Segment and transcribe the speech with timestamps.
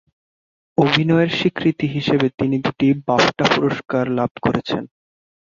[0.77, 4.83] অভিনয়ের স্বীকৃতি হিসেবে তিনি দুটি বাফটা পুরস্কার লাভ করেছেন।